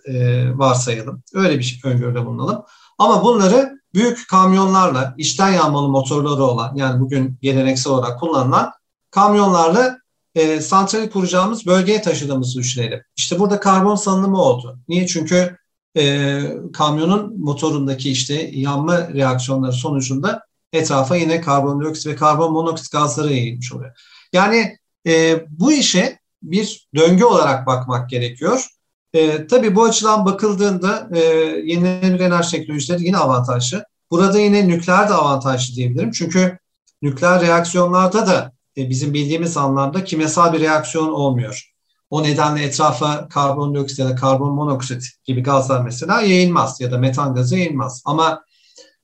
[0.05, 1.23] e, varsayalım.
[1.33, 2.61] Öyle bir şey, öngörüde bulunalım.
[2.97, 8.71] Ama bunları büyük kamyonlarla, içten yanmalı motorları olan yani bugün geleneksel olarak kullanılan
[9.11, 9.97] kamyonlarla
[10.35, 13.01] e, santrali kuracağımız bölgeye taşıdığımızı düşünelim.
[13.17, 14.79] İşte burada karbon salınımı oldu.
[14.87, 15.07] Niye?
[15.07, 15.57] Çünkü
[15.97, 16.41] e,
[16.73, 23.91] kamyonun motorundaki işte yanma reaksiyonları sonucunda etrafa yine karbondioksit ve karbon monoksit gazları yayılmış oluyor.
[24.33, 24.77] Yani
[25.07, 28.65] e, bu işe bir döngü olarak bakmak gerekiyor.
[29.13, 31.19] E, tabii bu açıdan bakıldığında e,
[31.65, 33.85] yenilenebilir enerji teknolojileri yine avantajlı.
[34.11, 36.11] Burada yine nükleer de avantajlı diyebilirim.
[36.11, 36.59] Çünkü
[37.01, 41.70] nükleer reaksiyonlarda da e, bizim bildiğimiz anlamda kimyasal bir reaksiyon olmuyor.
[42.11, 47.35] O nedenle etrafa karbondioksit ya da karbon monoksit gibi gazlar mesela yayılmaz ya da metan
[47.35, 48.01] gazı yayılmaz.
[48.05, 48.43] Ama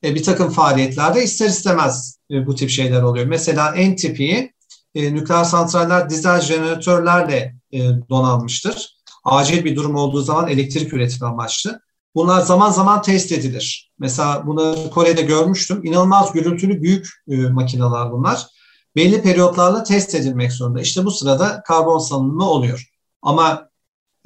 [0.03, 3.25] e, bir takım faaliyetlerde ister istemez e, bu tip şeyler oluyor.
[3.25, 4.53] Mesela en tipi
[4.95, 8.97] e, nükleer santraller dizel jeneratörlerle e, donanmıştır.
[9.23, 11.81] Acil bir durum olduğu zaman elektrik üretimi amaçlı.
[12.15, 13.91] Bunlar zaman zaman test edilir.
[13.99, 15.85] Mesela bunu Kore'de görmüştüm.
[15.85, 18.47] İnanılmaz gürültülü büyük e, makineler bunlar.
[18.95, 20.81] Belli periyotlarla test edilmek zorunda.
[20.81, 22.96] İşte bu sırada karbon salınımı oluyor.
[23.21, 23.69] Ama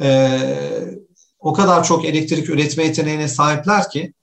[0.02, 0.40] e,
[1.40, 4.14] o kadar çok elektrik üretme yeteneğine sahipler ki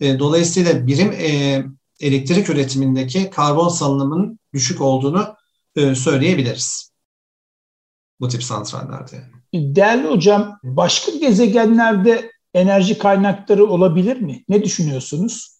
[0.00, 1.64] e, dolayısıyla birim e,
[2.00, 5.36] elektrik üretimindeki karbon salınımının düşük olduğunu
[5.76, 6.92] e, söyleyebiliriz.
[8.20, 9.24] Bu tip santrallerde.
[9.54, 14.44] Değerli hocam, başka gezegenlerde enerji kaynakları olabilir mi?
[14.48, 15.56] Ne düşünüyorsunuz?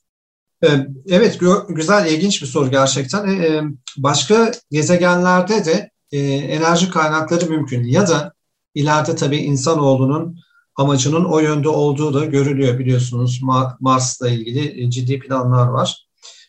[0.65, 0.69] E,
[1.09, 3.29] evet, güzel, ilginç bir soru gerçekten.
[3.29, 3.63] E,
[3.97, 7.85] başka gezegenlerde de enerji kaynakları mümkün.
[7.85, 8.33] Ya da
[8.77, 10.39] ileride tabii insanoğlunun
[10.77, 13.41] amacının o yönde olduğu da görülüyor biliyorsunuz.
[13.81, 16.07] Mars'la ilgili ciddi planlar var.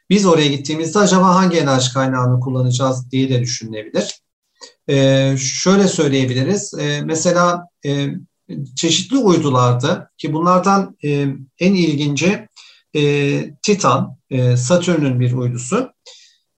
[0.09, 4.21] Biz oraya gittiğimizde acaba hangi enerji kaynağını kullanacağız diye de düşünülebilir.
[4.89, 6.73] Ee, şöyle söyleyebiliriz.
[6.79, 8.07] Ee, mesela e,
[8.75, 11.27] çeşitli uydularda ki bunlardan e,
[11.59, 12.47] en ilginci
[12.95, 15.91] e, Titan, e, Satürn'ün bir uydusu.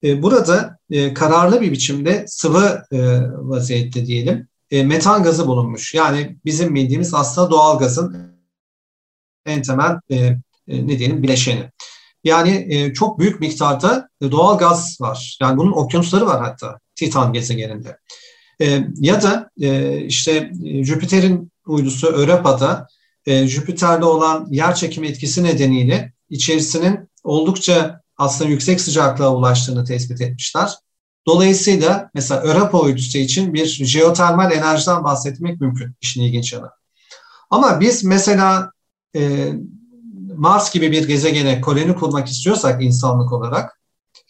[0.03, 2.97] E, burada e, kararlı bir biçimde sıvı e,
[3.32, 5.93] vaziyette diyelim e, metan gazı bulunmuş.
[5.93, 8.39] Yani bizim bildiğimiz aslında doğal gazın
[9.45, 11.72] en temel e, e, ne diyelim bileşeni.
[12.24, 15.38] Yani çok büyük miktarda doğal gaz var.
[15.41, 17.97] Yani bunun okyanusları var hatta Titan gezegeninde.
[18.95, 19.49] Ya da
[20.07, 20.51] işte
[20.84, 22.88] Jüpiter'in uydusu Europa'da
[23.28, 30.70] Jüpiter'de olan yer çekimi etkisi nedeniyle içerisinin oldukça aslında yüksek sıcaklığa ulaştığını tespit etmişler.
[31.30, 36.69] Dolayısıyla mesela Europa uydusu için bir jeotermal enerjiden bahsetmek mümkün işin ilginç yanı.
[37.49, 38.71] Ama biz mesela
[39.15, 39.53] e,
[40.36, 43.82] Mars gibi bir gezegene koloni kurmak istiyorsak insanlık olarak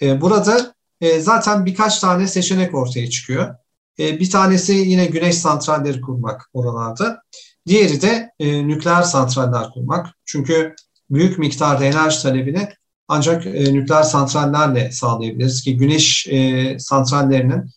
[0.01, 3.55] e, burada e, zaten birkaç tane seçenek ortaya çıkıyor.
[3.99, 7.21] E, bir tanesi yine güneş santralleri kurmak oralarda.
[7.67, 10.07] Diğeri de e, nükleer santraller kurmak.
[10.25, 10.75] Çünkü
[11.09, 12.69] büyük miktarda enerji talebini
[13.09, 17.69] ancak e, nükleer santrallerle sağlayabiliriz ki güneş e, santrallerinin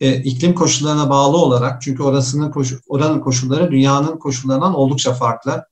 [0.00, 5.64] e, iklim koşullarına bağlı olarak çünkü orasının koşu, oranın koşulları dünyanın koşullarından oldukça farklı.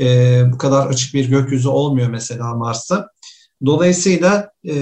[0.00, 3.08] E, bu kadar açık bir gökyüzü olmuyor mesela Mars'ta.
[3.64, 4.74] Dolayısıyla e,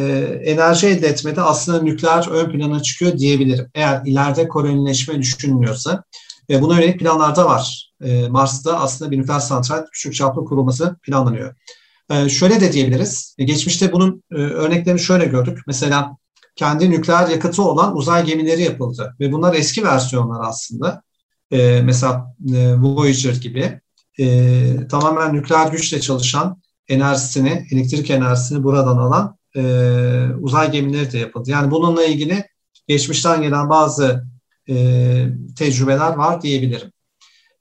[0.45, 3.70] enerji elde etmede aslında nükleer ön plana çıkıyor diyebilirim.
[3.74, 6.05] Eğer ileride kolonileşme düşünülmüyorsa.
[6.51, 7.93] E, buna yönelik planlarda var.
[8.05, 11.55] E, Mars'ta aslında bir nükleer santral küçük çaplı kurulması planlanıyor.
[12.11, 13.34] E, şöyle de diyebiliriz.
[13.38, 15.58] E, geçmişte bunun e, örneklerini şöyle gördük.
[15.66, 16.16] Mesela
[16.56, 19.16] kendi nükleer yakıtı olan uzay gemileri yapıldı.
[19.20, 21.02] Ve bunlar eski versiyonlar aslında.
[21.50, 22.34] E, mesela
[22.78, 23.80] Voyager gibi.
[24.88, 29.36] Tamamen nükleer güçle çalışan enerjisini, elektrik enerjisini buradan alan
[30.42, 31.50] uzay gemileri de yapıldı.
[31.50, 32.44] Yani bununla ilgili
[32.88, 34.24] geçmişten gelen bazı
[35.58, 36.92] tecrübeler var diyebilirim.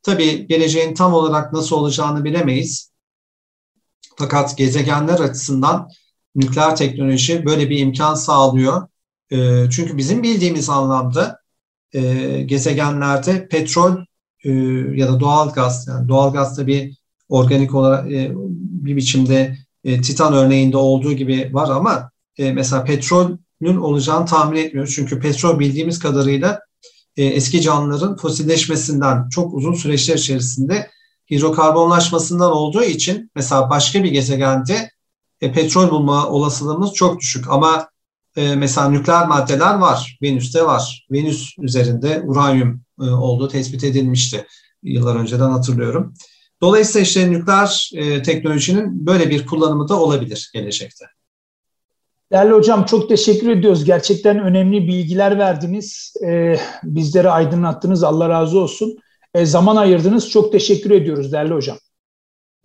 [0.03, 2.88] Tabii geleceğin tam olarak nasıl olacağını bilemeyiz.
[4.17, 5.89] Fakat gezegenler açısından
[6.35, 8.87] nükleer teknoloji böyle bir imkan sağlıyor.
[9.31, 11.39] E, çünkü bizim bildiğimiz anlamda
[11.93, 12.01] e,
[12.41, 13.97] gezegenlerde petrol
[14.43, 14.51] e,
[14.95, 16.97] ya da doğal gaz, yani doğal gaz da bir
[17.29, 24.57] organik olarak e, bir biçimde Titan örneğinde olduğu gibi var ama mesela petrolün olacağını tahmin
[24.57, 24.95] etmiyoruz.
[24.95, 26.59] Çünkü petrol bildiğimiz kadarıyla
[27.17, 30.89] eski canlıların fosilleşmesinden çok uzun süreçler içerisinde
[31.31, 34.91] hidrokarbonlaşmasından olduğu için mesela başka bir gezegende
[35.41, 37.49] e, petrol bulma olasılığımız çok düşük.
[37.49, 37.89] Ama
[38.35, 40.17] e, mesela nükleer maddeler var.
[40.21, 41.07] Venüs'te var.
[41.11, 44.47] Venüs üzerinde uranyum e, olduğu tespit edilmişti.
[44.83, 46.13] Yıllar önceden hatırlıyorum.
[46.61, 51.05] Dolayısıyla işte nükleer e, teknolojinin böyle bir kullanımı da olabilir gelecekte.
[52.31, 53.85] Değerli hocam çok teşekkür ediyoruz.
[53.85, 56.13] Gerçekten önemli bilgiler verdiniz.
[56.27, 58.03] E, bizleri aydınlattınız.
[58.03, 58.97] Allah razı olsun.
[59.33, 60.29] E, zaman ayırdınız.
[60.29, 61.77] Çok teşekkür ediyoruz değerli hocam.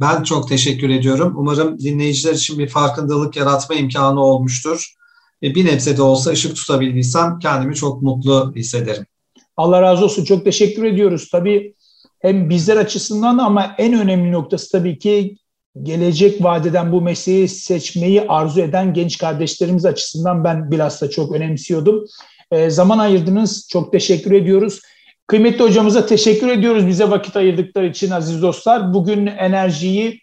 [0.01, 1.35] Ben çok teşekkür ediyorum.
[1.37, 4.95] Umarım dinleyiciler için bir farkındalık yaratma imkanı olmuştur.
[5.43, 9.07] E, bir nebze de olsa ışık tutabildiysem kendimi çok mutlu hissederim.
[9.57, 10.25] Allah razı olsun.
[10.25, 11.29] Çok teşekkür ediyoruz.
[11.33, 11.75] Tabii
[12.21, 15.37] hem bizler açısından ama en önemli noktası tabii ki
[15.83, 22.05] gelecek vadeden bu mesleği seçmeyi arzu eden genç kardeşlerimiz açısından ben bilhassa çok önemsiyordum.
[22.51, 23.69] E, zaman ayırdınız.
[23.71, 24.81] Çok teşekkür ediyoruz.
[25.27, 28.95] Kıymetli hocamıza teşekkür ediyoruz bize vakit ayırdıkları için aziz dostlar.
[28.95, 30.21] Bugün enerjiyi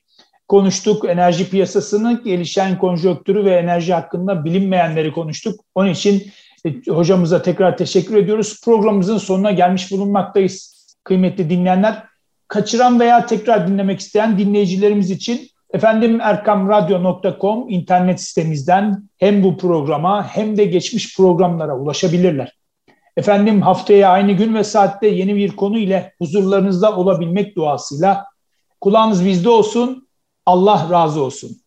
[0.47, 1.05] konuştuk.
[1.09, 5.59] Enerji piyasasının gelişen konjonktürü ve enerji hakkında bilinmeyenleri konuştuk.
[5.75, 6.31] Onun için
[6.65, 8.61] e, hocamıza tekrar teşekkür ediyoruz.
[8.65, 12.03] Programımızın sonuna gelmiş bulunmaktayız kıymetli dinleyenler.
[12.47, 20.57] Kaçıran veya tekrar dinlemek isteyen dinleyicilerimiz için efendim erkamradyo.com internet sitemizden hem bu programa hem
[20.57, 22.60] de geçmiş programlara ulaşabilirler.
[23.17, 28.25] Efendim haftaya aynı gün ve saatte yeni bir konu ile huzurlarınızda olabilmek duasıyla
[28.81, 30.07] kulağınız bizde olsun.
[30.45, 31.60] Allah razı olsun.